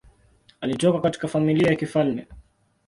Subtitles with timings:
[0.61, 2.27] Alitoka katika familia ya kifalme.